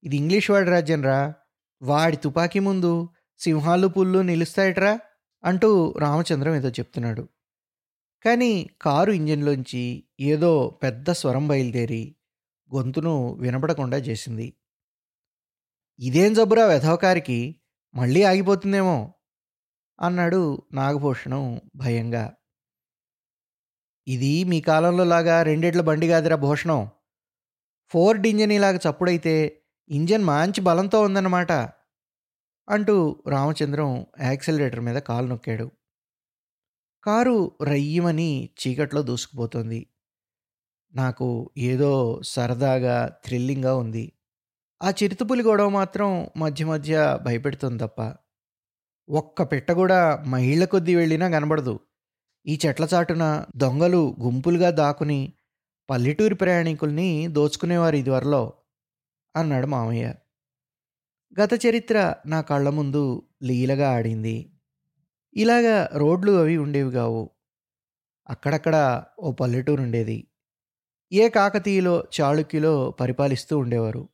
ఇది 0.04 0.16
ఇంగ్లీష్ 0.16 0.50
వాడి 0.50 0.70
రాజ్యం 0.70 1.02
రా. 1.02 1.34
వాడి 1.82 2.16
తుపాకీ 2.16 2.58
ముందు 2.58 3.08
సింహాలు 3.38 3.88
పుల్లు 3.88 4.18
నిలుస్తాయట్రా 4.18 5.00
అంటూ 5.44 5.94
రామచంద్రం 5.98 6.54
ఏదో 6.54 6.68
చెప్తున్నాడు. 6.68 7.28
కానీ 8.24 8.70
కారు 8.82 9.12
ఇంజిన్లోంచి 9.12 10.04
ఏదో 10.20 10.80
పెద్ద 10.82 11.10
స్వరం 11.10 11.48
బయలుదేరి 11.48 12.16
గొంతును 12.74 13.32
వినపడకుండా 13.32 13.96
చేసింది. 13.96 14.54
ఇదేం 15.98 16.34
జబ్బురా 16.34 16.66
వెధవకారికి 16.66 17.60
మళ్ళీ 17.94 18.22
ఆగిపోతుందేమో? 18.22 19.14
అన్నాడు 20.00 20.62
నాగభూషణం 20.72 21.60
భయంగా. 21.76 22.34
ఇది 24.08 24.44
మీ 24.44 24.60
కాలంలో 24.60 25.04
లాగా 25.04 25.42
రెండేళ్ళ 25.42 25.80
బండి 25.80 26.08
కాదురా 26.08 26.36
భూషణం. 26.36 26.88
ఫోర్డ్ 27.90 28.26
ఇంజన్ 28.26 28.52
ఇలాగ 28.52 28.76
చప్పుడైతే 28.76 29.62
ఇంజన్ 29.90 30.25
మంచి 30.25 30.61
బలంతో 30.61 31.02
ఉందన్నమాట 31.02 31.52
అంటూ 32.68 33.23
రామచంద్రం 33.28 34.07
యాక్సిలరేటర్ 34.21 34.80
మీద 34.80 34.97
కాలు 34.97 35.26
నొక్కాడు. 35.26 35.71
కారు 37.04 37.52
రయ్యమని 37.62 38.50
చీకట్లో 38.61 39.02
దూసుకుపోతుంది. 39.02 39.87
నాకు 40.95 41.50
ఏదో 41.59 42.21
సరదాగా 42.23 43.16
థ్రిల్లింగ్గా 43.26 43.76
ఉంది. 43.76 44.12
ఆ 44.83 44.92
చిరుతపులి 45.02 45.42
గొడవ 45.42 45.68
మాత్రం 45.68 46.30
మధ్య 46.37 46.64
మధ్య 46.64 47.18
భయపెడుతుంది 47.23 47.78
తప్ప 47.85 48.14
ఒక్క 49.09 49.42
పెట్ట 49.42 49.73
కూడా 49.73 50.25
మహిళ 50.26 50.64
కొద్దీ 50.64 50.95
వెళ్ళినా 50.95 51.28
కనబడదు. 51.28 51.80
ఈ 52.47 52.59
చెట్ల 52.66 52.88
చాటున 52.95 53.45
దొంగలు 53.57 54.16
గుంపులుగా 54.21 54.71
దాక్కుని 54.71 55.33
పల్లెటూరి 55.90 56.35
ప్రయాణికుల్ని 56.35 57.28
దోచుకునేవారు 57.28 57.97
ఇదివరలో 57.97 58.52
అన్నాడు 59.37 59.66
మామయ్య. 59.66 60.14
గత 61.40 61.66
చరిత్ర 61.66 62.14
నా 62.26 62.40
కళ్ళ 62.40 62.68
ముందు 62.68 63.23
లీలగా 63.42 63.90
ఆడింది. 63.90 64.52
ఇలాగా 65.37 65.88
రోడ్లు 65.95 66.33
అవి 66.33 66.57
ఉండేవి 66.57 66.92
కావు. 66.92 67.30
అక్కడక్కడ 68.30 69.04
ఓ 69.18 69.33
పల్లెటూరు 69.33 69.83
ఉండేది. 69.83 70.26
ఏ 71.12 71.28
కాకతీయులో 71.28 72.04
చాళుక్యులో 72.21 72.90
పరిపాలిస్తూ 72.90 73.59
ఉండేవారు. 73.59 74.09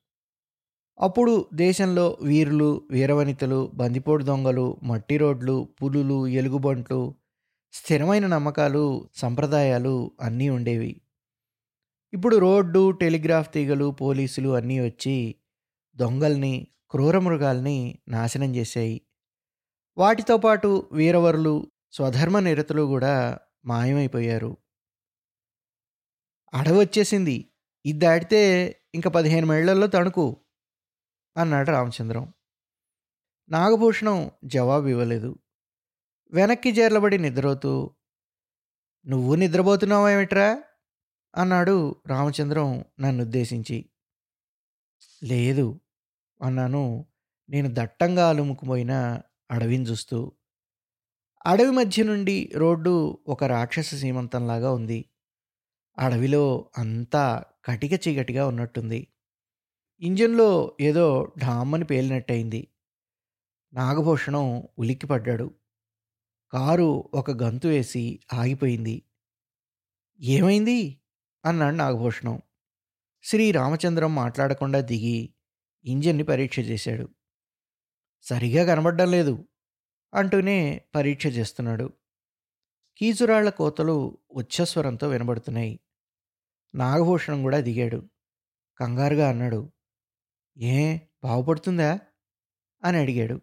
అప్పుడు 1.00 1.46
దేశంలో 1.54 2.18
వీరులు 2.22 2.88
వీరవనితలు 2.90 3.70
బందిపోటు 3.74 4.24
దొంగలు 4.24 4.80
మట్టి 4.82 5.16
రోడ్లు 5.16 5.68
పులులు 5.82 6.26
ఎలుగుబంట్లు 6.26 7.14
స్థిరమైన 7.72 8.26
నమ్మకాలు 8.26 9.08
సంప్రదాయాలు 9.14 10.10
అన్నీ 10.20 10.48
ఉండేవి. 10.48 11.00
ఇప్పుడు 12.14 12.36
రోడ్డు 12.36 12.90
టెలిగ్రాఫ్ 12.90 13.52
తీగలు 13.52 13.90
పోలీసులు 13.90 14.48
అన్నీ 14.48 14.80
వచ్చి 14.80 15.34
దొంగల్ని 15.96 16.66
క్రూర 16.90 17.18
మృగాల్ని 17.18 17.98
నాశనం 18.08 18.56
చేశాయి. 18.56 19.00
వాటితో 19.98 20.36
పాటు 20.36 20.88
వీరవరులు 20.92 21.70
స్వధర్మ 21.92 22.38
నిరతులు 22.38 22.82
కూడా 22.82 23.38
మాయమైపోయారు. 23.64 24.56
అడవి 26.54 26.78
వచ్చేసింది 26.78 27.52
ఇది 27.86 27.98
దాటితే 27.98 28.42
ఇంక 28.94 29.08
పదిహేను 29.08 29.46
మైళ్ళల్లో 29.46 29.86
తణుకు 29.86 30.40
అన్నాడు 31.36 31.70
రామచంద్రం. 31.70 32.32
నాగభూషణం 33.50 34.30
జవాబు 34.44 34.86
ఇవ్వలేదు. 34.86 35.36
వెనక్కి 36.32 36.72
జేర్లబడి 36.72 37.18
నిద్రపోతూ 37.18 37.90
నువ్వు 39.06 39.34
నిద్రపోతున్నావేమిట్రా? 39.34 40.62
అన్నాడు 41.36 41.96
రామచంద్రం 42.06 42.84
నన్నుద్దేశించి. 43.00 43.86
లేదు 45.24 45.80
అన్నాను 46.42 47.06
నేను 47.48 47.68
దట్టంగా 47.72 48.28
అలుముకుపోయిన 48.28 49.20
అడవిని 49.50 49.84
చూస్తూ. 49.84 50.32
అడవి 51.46 51.70
మధ్య 51.70 52.02
నుండి 52.02 52.52
రోడ్డు 52.56 53.18
ఒక 53.28 53.44
రాక్షస 53.44 53.94
సీమంతంలాగా 53.94 54.72
ఉంది. 54.72 55.04
అడవిలో 55.98 56.70
అంతా 56.78 57.44
కటిక 57.64 58.08
చీకటిగా 58.08 58.46
ఉన్నట్టుంది. 58.46 59.08
ఇంజన్లో 60.00 60.76
ఏదో 60.80 61.32
ఢామ్మని 61.38 61.84
పేలినట్టయింది. 61.84 62.68
నాగభూషణం 63.72 64.68
ఉలిక్కిపడ్డాడు 64.78 65.54
కారు 66.52 67.10
ఒక 67.14 67.30
గంతు 67.30 67.68
వేసి 67.68 68.20
ఆగిపోయింది. 68.32 69.02
ఏమైంది? 70.20 71.00
అన్నాడు 71.44 71.74
నాగభూషణం. 71.74 72.42
శ్రీ 73.22 73.52
రామచంద్రం 73.52 74.14
మాట్లాడకుండా 74.14 74.80
దిగి 74.80 75.34
ఇంజన్ని 75.84 76.22
పరీక్ష 76.22 76.58
చేశాడు. 76.58 77.08
సరిగా 78.22 78.74
కనబడడం 78.74 79.10
లేదు 79.10 79.48
అంటూనే 80.14 80.84
పరీక్ష 80.94 81.26
చేస్తున్నాడు. 81.26 81.92
కీచురాళ్ళ 82.98 83.50
కోతలు 83.50 84.18
ఉచ్చస్వరంతో 84.30 85.08
వినబడుతున్నాయి. 85.08 85.80
నాగభూషణం 86.74 87.42
కూడా 87.42 87.60
దిగాడు. 87.60 88.08
కంగారుగా 88.80 89.28
అన్నాడు. 89.28 89.72
ఏ 90.58 90.96
బాగుపడుతుందా? 90.96 92.00
అని 92.84 92.98
అడిగాడు. 92.98 93.40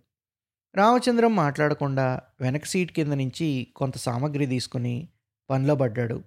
రామచంద్రం 0.76 1.36
మాట్లాడకుండా 1.36 2.22
వెనక 2.42 2.66
సీట్ 2.66 2.92
కింద 2.92 3.14
నుంచి 3.14 3.74
కొంత 3.76 3.98
సామగ్రి 3.98 4.46
తీసుకుని 4.46 5.10
పనిలో 5.50 5.76
పడ్డాడు. 5.76 6.24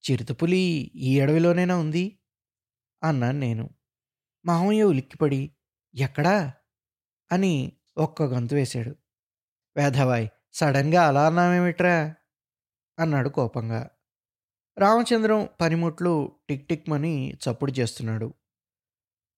చిరుతపులి 0.00 0.58
ఈ 0.94 1.20
అడవిలోనేనా 1.20 1.76
ఉంది? 1.76 2.18
అన్నాను 3.02 3.38
నేను. 3.38 3.70
మామయ్య 4.44 4.82
ఉలిక్కిపడి 4.82 5.52
ఎక్కడా? 5.94 6.52
అని 7.32 7.72
ఒక్క 7.98 8.22
గంతు 8.22 8.54
వేశాడు. 8.54 8.96
వేధవాయ్ 9.76 10.28
సడన్గా 10.52 11.08
అలా 11.08 11.26
అన్నామేమిట్రా 11.26 12.14
అన్నాడు 12.98 13.28
కోపంగా. 13.28 13.90
రామచంద్రం 14.78 15.48
పనిముట్లు 15.60 16.32
టిక్ 16.48 16.68
టిక్ 16.68 16.90
మని 16.90 17.32
చప్పుడు 17.32 17.72
చేస్తున్నాడు. 17.72 18.34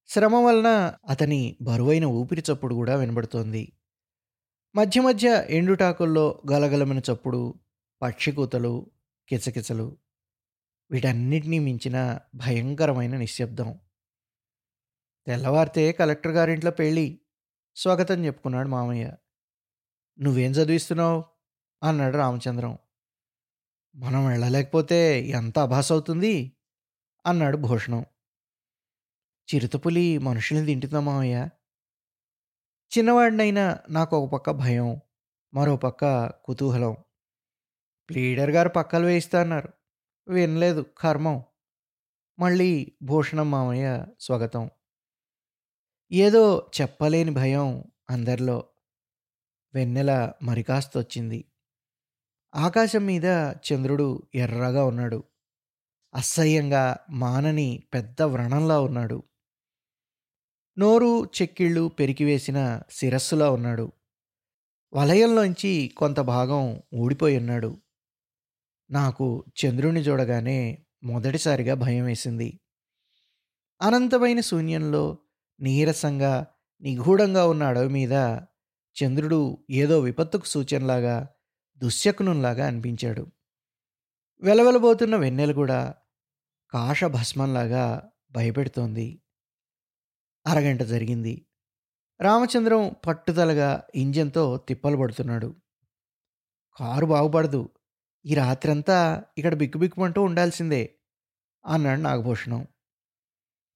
శ్రమ 0.07 0.35
వలన 0.35 0.93
అతని 1.09 1.57
బరువైన 1.61 2.05
ఊపిరి 2.05 2.43
చప్పుడు 2.53 2.75
కూడా 2.75 2.95
వినబడుతోంది. 2.95 3.73
మధ్య 4.75 5.01
మధ్య 5.01 5.47
ఎండుటాకుల్లో 5.49 6.41
గలగలమైన 6.51 7.01
చప్పుడు 7.13 7.53
పక్షి 8.01 8.31
కూతలు 8.31 8.91
కిచకిచలు 9.29 9.97
వీటన్నిటినీ 10.93 11.59
మించిన 11.59 12.19
భయంకరమైన 12.35 13.17
నిశ్శబ్దం. 13.17 13.79
తెల్లవారితే 15.25 15.91
కలెక్టర్ 15.91 16.31
గారింట్లో 16.31 16.71
పెళ్ళి 16.71 17.19
స్వాగతం 17.75 18.25
చెప్పుకున్నాడు 18.25 18.67
మామయ్య. 18.67 19.13
నువ్వేం 20.19 20.51
చదివిస్తున్నావు? 20.51 21.23
అన్నాడు 21.83 22.17
రామచంద్రం. 22.17 22.77
మనం 23.95 24.27
వెళ్ళలేకపోతే 24.27 25.21
ఎంత 25.21 25.59
అభాస్ 25.59 25.91
అవుతుంది? 25.91 26.57
అన్నాడు 27.25 27.57
భూషణం. 27.57 28.05
చిరుతపులి 29.55 30.17
మనుషుల్ని 30.17 30.65
తింటుందా 30.65 30.99
మామయ్య? 30.99 31.49
చిన్నవాడినైనా 32.97 33.79
నాకు 33.89 34.17
ఒక 34.17 34.31
పక్క 34.31 34.51
భయం 34.51 35.01
మరో 35.53 35.75
పక్క 35.75 36.27
కుతూహలం. 36.27 36.97
ప్లీడర్ 38.09 38.49
గారు 38.49 38.69
పక్కలు 38.69 39.05
వేయిస్తా 39.05 39.41
అన్నారు. 39.41 39.82
వినలేదు. 40.27 40.85
కర్మం. 40.97 41.43
మళ్ళీ 42.39 42.91
భూషణం 43.03 43.51
మామయ్య 43.51 44.05
స్వాగతం. 44.19 44.69
ఏదో 46.11 46.71
చెప్పలేని 46.81 47.31
భయం 47.31 47.83
అందరిలో. 48.09 48.63
వెన్నెల 49.73 50.33
మరికాస్త 50.43 50.97
వచ్చింది 50.97 51.45
ఆకాశం 52.55 53.05
మీద 53.05 53.25
చంద్రుడు 53.51 54.27
ఎర్రగా 54.35 54.85
ఉన్నాడు. 54.85 55.23
అసహ్యంగా 56.15 56.97
మానని 57.09 57.83
పెద్ద 57.93 58.21
వ్రణంలా 58.21 58.79
ఉన్నాడు. 58.79 59.23
నోరు 60.79 61.25
చెక్కిళ్ళు 61.25 61.87
పెరికివేసిన 61.87 62.81
శిరస్సులా 62.91 63.49
ఉన్నాడు. 63.49 63.91
వలయంలోంచి 64.93 65.93
కొంత 65.97 66.19
భాగం 66.19 66.83
ఊడిపోయి 66.95 67.37
ఉన్నాడు. 67.37 67.82
నాకు 68.91 69.45
చంద్రుణ్ణి 69.65 70.01
చూడగానే 70.01 70.85
మొదటిసారిగా 71.03 71.73
భయం 71.73 72.05
వేసింది. 72.05 72.59
అనంతమైన 73.81 74.39
శూన్యంలో 74.39 75.17
నీరసంగా 75.61 76.47
నిగూఢంగా 76.81 77.47
ఉన్న 77.47 77.63
అడవి 77.63 77.89
మీద 77.89 78.11
చంద్రుడు 79.03 79.57
ఏదో 79.69 79.99
విపత్తుకు 79.99 80.45
సూచనలాగా 80.45 81.29
దుశ్శకునులాగా 81.77 82.67
అనిపించాడు. 82.67 83.27
వెలవెలబోతున్న 84.41 85.15
వెన్నెల 85.15 85.51
కూడా 85.51 85.95
కాషభస్మంలాగా 86.71 88.09
భయపెడుతోంది. 88.31 89.21
అరగంట 90.47 90.83
జరిగింది. 90.83 91.45
రామచంద్రం 92.21 92.95
పట్టుదలగా 93.07 93.83
ఇంజన్తో 93.95 94.57
తిప్పలు 94.57 94.97
పడుతున్నాడు. 94.97 95.55
కారు 96.77 97.05
బాగుపడదు. 97.05 97.69
ఈ 98.25 98.33
రాత్రంతా 98.33 99.23
ఇక్కడ 99.37 99.53
బిక్కుబిక్కుమంటూ 99.53 100.21
ఉండాల్సిందే 100.21 100.95
అన్నాడు 101.65 101.99
నాగభూషణం. 101.99 102.67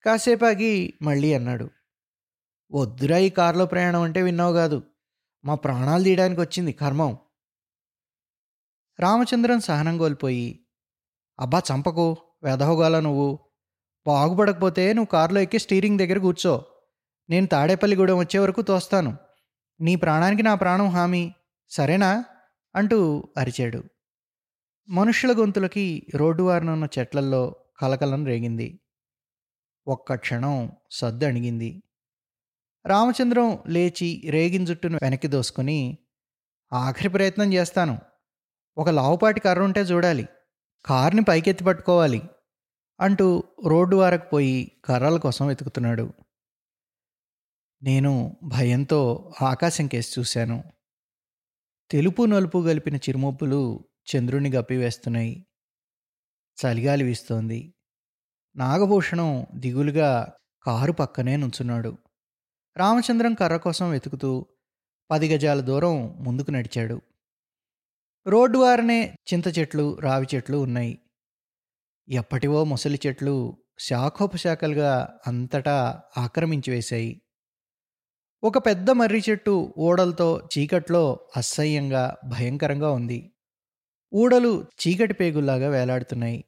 కాసేపాగి 0.05 0.93
మళ్ళీ 1.01 1.33
అన్నాడు 1.33 1.69
వద్దురా 2.71 3.17
ఈ 3.17 3.29
కారులో 3.29 3.65
ప్రయాణం 3.65 4.01
అంటే 4.01 4.21
విన్నావు 4.21 4.53
కాదు 4.53 4.83
మా 5.45 5.55
ప్రాణాలు 5.55 6.03
తీయడానికి 6.03 6.41
వచ్చింది 6.41 6.71
కర్మం. 6.73 7.17
రామచంద్రన్ 8.99 9.61
సహనం 9.61 9.97
కోల్పోయి 9.97 10.65
అబ్బా 11.39 11.59
చంపకు 11.59 12.17
వెదహోగాల 12.43 12.99
నువ్వు 12.99 13.39
బాగుపడకపోతే 14.07 14.93
నువ్వు 14.93 15.09
కారులో 15.09 15.41
ఎక్కి 15.41 15.59
స్టీరింగ్ 15.59 15.99
దగ్గర 15.99 16.17
కూర్చో 16.17 16.65
నేను 17.29 17.47
తాడేపల్లిగూడెం 17.47 18.17
వచ్చే 18.17 18.39
వరకు 18.39 18.61
తోస్తాను 18.61 19.17
నీ 19.81 19.95
ప్రాణానికి 19.95 20.43
నా 20.43 20.55
ప్రాణం 20.55 20.87
హామీ 20.87 21.33
సరేనా? 21.69 22.25
అంటూ 22.75 23.23
అరిచాడు. 23.37 23.83
మనుషుల 24.89 25.39
గొంతులకి 25.39 26.07
రోడ్డు 26.15 26.43
వారిన 26.43 26.69
ఉన్న 26.69 26.87
చెట్లల్లో 26.99 27.55
కలకలం 27.77 28.25
రేగింది. 28.25 28.79
ఒక్క 29.87 30.15
క్షణం 30.15 30.71
సద్దు 30.91 31.25
అణిగింది. 31.25 31.83
రామచంద్రం 32.85 33.59
లేచి 33.67 34.27
రేగిన 34.29 34.65
జుట్టును 34.65 34.99
వెనక్కి 35.01 35.27
దోసుకుని 35.27 35.97
ఆఖరి 36.73 37.09
ప్రయత్నం 37.09 37.53
చేస్తాను. 37.53 37.99
ఒక 38.77 38.89
లావుపాటి 38.89 39.39
కర్ర 39.39 39.61
ఉంటే 39.61 39.81
చూడాలి. 39.81 40.27
కార్ని 40.85 41.23
పైకెత్తి 41.23 41.63
పట్టుకోవాలి 41.63 42.21
అంటూ 42.99 43.43
రోడ్డు 43.67 43.95
వారకు 43.95 44.29
పోయి 44.29 44.71
కర్రల 44.85 45.17
కోసం 45.17 45.47
వెతుకుతున్నాడు. 45.47 46.13
నేను 47.83 48.37
భయంతో 48.43 49.31
ఆకాశం 49.41 49.87
కేసి 49.87 50.19
చూశాను. 50.19 50.63
తెలుపు 51.91 52.23
నలుపు 52.23 52.65
కలిపిన 52.67 52.95
చిరుమొబ్బులు 52.95 53.86
చంద్రుని 54.15 54.51
గప్పివేస్తున్నాయి. 54.51 55.45
చలిగాలి 56.65 57.03
వీస్తోంది. 57.03 57.73
నాగభూషణం 58.55 59.45
దిగులుగా 59.55 60.33
కారు 60.63 60.91
పక్కనే 60.91 61.35
నుంచున్నాడు. 61.35 61.97
రామచంద్రం 62.77 63.33
కర్ర 63.33 63.57
కోసం 63.57 63.89
వెతుకుతూ 63.89 64.45
పది 65.11 65.35
గజాల 65.35 65.61
దూరం 65.61 66.23
ముందుకు 66.23 66.51
నడిచాడు. 66.51 67.01
రోడ్డు 68.27 68.57
వారనే 68.57 69.15
చింత 69.33 69.59
చెట్లు 69.59 69.99
రావి 69.99 70.27
చెట్లు 70.35 70.57
ఉన్నాయి. 70.57 70.99
ఎప్పటివో 72.09 72.63
ముసలి 72.63 72.99
చెట్లు 73.07 73.57
శాఖోపశాఖలుగా 73.79 75.19
అంతటా 75.27 76.01
ఆక్రమించి 76.17 76.71
వేశాయి. 76.71 77.21
ఒక 78.43 78.57
పెద్ద 78.57 78.89
మర్రి 78.89 79.21
చెట్టు 79.29 79.73
ఓడలతో 79.77 80.49
చీకట్లో 80.57 81.29
అసహ్యంగా 81.37 82.17
భయంకరంగా 82.25 82.91
ఉంది. 82.91 83.33
ఊడలు 84.13 84.65
చీకటి 84.81 85.13
పేగుల్లాగా 85.13 85.69
వేలాడుతున్నాయి. 85.69 86.43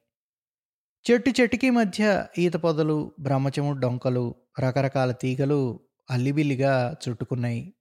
చెట్టు 1.12 1.42
చెట్టుకి 1.42 1.70
మధ్య 1.70 2.28
ఈత 2.38 2.54
పొదలు 2.54 3.12
బ్రహ్మచము 3.20 3.80
డొంకలు 3.80 4.36
రకరకాల 4.60 5.12
తీగలు 5.12 5.80
అల్లిబిల్లిగా 6.12 6.96
చుట్టుకున్నాయి. 7.10 7.74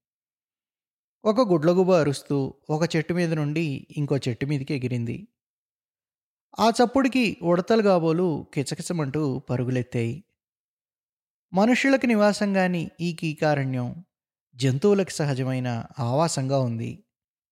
ఒక 1.25 1.49
గుడ్లగుబ 1.49 1.93
అరుస్తూ 1.93 2.55
ఒక 2.71 2.97
చెట్టు 2.97 3.15
మీద 3.15 3.33
నుండి 3.33 3.87
ఇంకో 3.97 4.17
చెట్టు 4.17 4.47
మీదకి 4.47 4.75
ఎగిరింది. 4.75 5.29
ఆ 6.59 6.69
చప్పుడికి 6.69 7.37
ఉడతలు 7.43 7.83
కాబోలు 7.83 8.47
కిచకిచమంటూ 8.55 9.39
పరుగులెత్తాయి. 9.39 10.25
మనుషులకు 11.53 12.07
నివాసంగాని 12.07 12.91
ఈ 13.01 13.13
కీకారణ్యం 13.13 14.05
జంతువులకు 14.55 15.11
సహజమైన 15.11 15.85
ఆవాసంగా 15.99 16.59
ఉంది. 16.61 17.05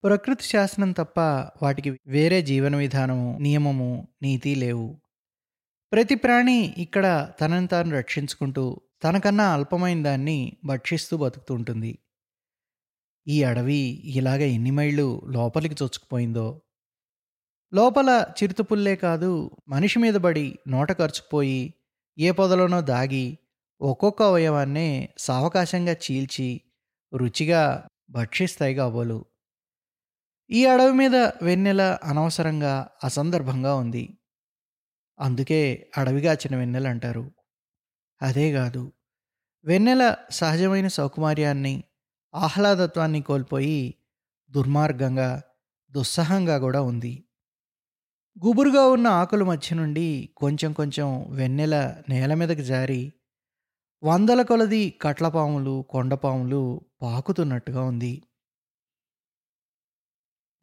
ప్రకృతి 0.06 0.44
శాసనం 0.44 0.92
తప్ప 0.92 1.20
వాటికి 1.62 2.00
వేరే 2.06 2.42
జీవన 2.42 2.76
విధానము 2.76 3.38
నియమము 3.38 4.08
నీతి 4.22 4.54
లేవు. 4.54 5.00
ప్రతి 5.92 6.14
ప్రాణి 6.14 6.74
ఇక్కడ 6.78 7.30
తనని 7.40 7.66
తాను 7.66 7.90
రక్షించుకుంటూ 7.96 8.80
తనకన్నా 9.04 9.52
అల్పమైన 9.52 10.02
దాన్ని 10.02 10.56
భక్షిస్తూ 10.64 11.16
బతుకుతుంటుంది 11.16 11.98
ఈ 13.28 13.42
అడవి 13.42 14.02
ఇలాగ 14.04 14.42
ఎన్ని 14.42 14.70
మైళ్ళు 14.70 15.22
లోపలికి 15.26 15.74
చొచ్చుకుపోయిందో? 15.74 16.60
లోపల 17.74 18.26
చిరుతపుల్లే 18.42 18.96
కాదు 18.96 19.50
మనిషి 19.68 19.98
మీద 19.98 20.14
పడి 20.14 20.58
నోట 20.68 20.92
ఖర్చుకుపోయి 20.92 21.74
ఏ 22.18 22.30
పొదలోనో 22.30 22.80
దాగి 22.80 23.38
ఒక్కొక్క 23.80 24.22
అవయవాన్నే 24.22 25.08
సావకాశంగా 25.18 25.92
చీల్చి 25.92 26.60
రుచిగా 27.16 27.88
భక్షిస్తాయి 28.10 28.74
కాబోలు 28.74 29.24
ఈ 30.50 30.66
అడవి 30.66 30.92
మీద 30.92 31.16
వెన్నెల 31.42 31.98
అనవసరంగా 32.04 32.88
అసందర్భంగా 33.04 33.74
ఉంది. 33.74 34.18
అందుకే 35.18 35.90
అడవిగాచిన 35.96 36.56
వెన్నెల 36.56 36.88
అంటారు. 36.88 37.30
అదే 38.22 38.52
కాదు 38.52 38.92
వెన్నెల 39.64 40.14
సహజమైన 40.30 40.88
సౌకుమార్యాన్ని 40.88 41.84
ఆహ్లాదత్వాన్ని 42.34 43.22
కోల్పోయి 43.22 43.94
దుర్మార్గంగా 44.50 45.42
దుస్సహంగా 45.92 46.58
కూడా 46.58 46.80
ఉంది. 46.82 47.24
గుబురుగా 48.44 48.86
ఉన్న 48.86 49.06
ఆకుల 49.06 49.42
మధ్య 49.42 49.76
నుండి 49.76 50.28
కొంచెం 50.36 50.72
కొంచెం 50.72 51.08
వెన్నెల 51.30 51.74
నేల 52.08 52.34
మీదకి 52.34 52.64
జారి 52.64 53.12
వందల 54.02 54.42
కొలది 54.42 54.90
కట్లపాములు 55.02 55.84
కొండపాములు 55.90 56.80
పాకుతున్నట్టుగా 57.02 57.82
ఉంది. 57.82 58.22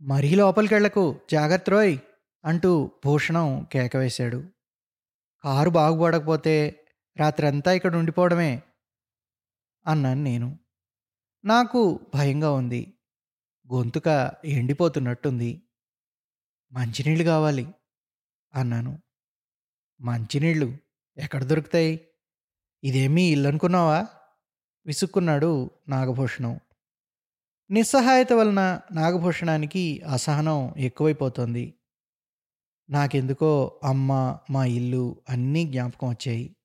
మరీ 0.04 0.36
లోపలికెళ్ళకు 0.36 1.22
జాగ్రత్త 1.32 1.70
రోయ్ 1.70 1.98
అంటూ 2.46 2.92
భూషణం 3.06 3.68
కేకవేశాడు. 3.72 4.44
కారు 5.44 5.70
బాగుపడకపోతే 5.70 6.86
రాత్రంతా 7.18 7.72
ఇక్కడ 7.72 7.96
ఉండిపోవడమే 7.96 8.64
అన్నాను 9.88 10.24
నేను. 10.24 10.60
నాకు 11.46 12.00
భయంగా 12.16 12.52
ఉంది. 12.52 12.94
గొంతుక 13.74 14.32
ఎండిపోతున్నట్టుంది. 14.46 15.62
మంచినీళ్ళు 16.72 17.24
కావాలి 17.24 17.68
అన్నాను. 18.54 19.02
మంచినీళ్ళు 20.02 20.78
ఎక్కడ 21.18 21.44
దొరుకుతాయి? 21.44 22.08
ఇదేమీ 22.84 23.24
ఇల్లు 23.24 23.48
అనుకున్నావా? 23.48 24.08
విసుక్కున్నాడు 24.86 25.72
నాగభూషణం. 25.90 26.60
నిస్సహాయత 27.72 28.34
వలన 28.34 28.80
నాగభూషణానికి 28.92 30.02
అసహనం 30.02 30.74
ఎక్కువైపోతుంది. 30.78 31.74
నాకెందుకో 32.90 33.80
అమ్మ 33.84 34.38
మా 34.50 34.66
ఇల్లు 34.66 35.22
అన్నీ 35.30 35.66
జ్ఞాపకం 35.66 36.10
వచ్చాయి. 36.10 36.56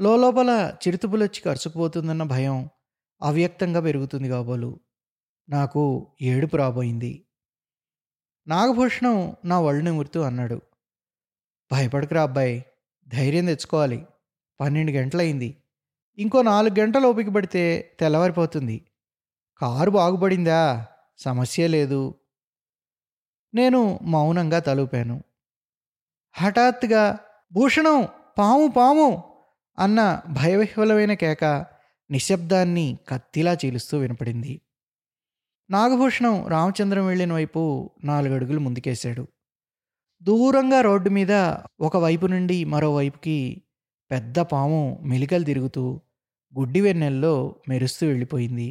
లోపల 0.00 0.76
చిరుతుపులొచ్చి 0.88 1.40
కరుచుకుపోతుందన్న 1.40 2.22
భయం 2.22 2.68
అవ్యక్తంగా 3.22 3.80
పెరుగుతుంది 3.80 4.28
కాబోలు. 4.28 4.80
నాకు 5.48 6.12
ఏడుపు 6.22 6.56
రాబోయింది. 6.56 7.26
నాగభూషణం 8.48 9.36
నా 9.44 9.60
వళ్ళు 9.60 9.84
నిమురుతూ 9.84 10.20
అన్నాడు. 10.20 10.60
భయపడకురా 11.72 12.22
అబ్బాయి 12.22 12.64
ధైర్యం 13.08 13.46
తెచ్చుకోవాలి. 13.46 14.06
పన్నెండు 14.60 14.92
గంటలయింది. 14.92 15.56
ఇంకో 16.18 16.42
నాలుగు 16.42 16.80
గంటలు 16.80 17.08
ఓపిక 17.08 17.28
పడితే 17.28 17.96
తెల్లవారిపోతుంది. 18.00 18.84
కారు 19.60 19.90
బాగుపడిందా? 19.90 20.86
సమస్య 21.18 21.68
లేదు. 21.68 22.14
నేను 23.54 23.98
మౌనంగా 24.02 24.58
తలుపాను. 24.58 25.16
హఠాత్తుగా 26.34 27.18
భూషణం 27.52 28.08
పాము 28.38 28.66
పాము! 28.68 29.22
అన్న 29.78 30.22
భయవిహ్వలమైన 30.28 31.14
కేక 31.14 31.44
నిశ్శబ్దాన్ని 32.10 32.98
కత్తిలా 33.08 33.56
చీలుస్తూ 33.64 33.98
వినపడింది. 33.98 34.60
నాగభూషణం 35.70 36.46
రామచంద్రం 36.46 37.06
వెళ్ళిన 37.06 37.32
వైపు 37.32 37.62
నాలుగడుగులు 38.04 38.60
ముందుకేశాడు. 38.60 39.24
దూరంగా 40.22 40.80
రోడ్డు 40.80 41.10
మీద 41.10 41.32
ఒకవైపు 41.80 42.26
నుండి 42.26 42.64
మరోవైపుకి 42.64 43.38
పెద్ద 44.10 44.38
పాము 44.38 44.98
మెలికలు 45.02 45.44
తిరుగుతూ 45.44 46.00
గుడ్డి 46.54 46.80
వెన్నెల్లో 46.80 47.34
మెరుస్తూ 47.68 48.06
వెళ్ళిపోయింది. 48.06 48.68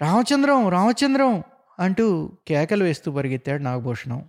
రామచంద్రం 0.00 0.68
రామచంద్రం 0.68 1.42
అంటూ 1.78 2.38
కేకలు 2.48 2.84
వేస్తూ 2.84 3.12
పరిగెత్తాడు 3.12 3.62
నాగభూషణం. 3.62 4.28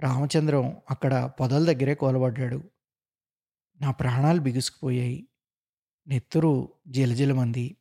రామచంద్రం 0.00 0.76
అక్కడ 0.90 1.30
పొదల 1.40 1.72
దగ్గరే 1.72 1.94
కోలబడ్డాడు. 1.94 2.62
నా 3.80 3.90
ప్రాణాలు 3.90 4.40
బిగుసుకుపోయాయి. 4.40 5.28
నెత్తురు 6.06 6.68
జిలజిలమంది. 6.88 7.76